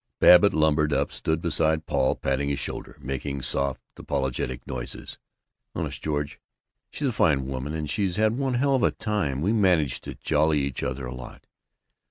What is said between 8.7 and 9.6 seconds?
of a time. We